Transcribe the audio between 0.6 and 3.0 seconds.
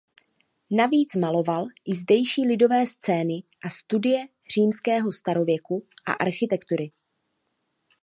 Navíc maloval i zdejší lidové